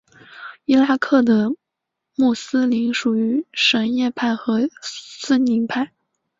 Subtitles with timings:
[0.65, 1.51] 伊拉克的
[2.15, 5.91] 穆斯林属于什叶派和逊尼派。